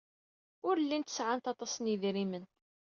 [0.67, 2.45] Ur llint sɛant aṭas n yedrimen.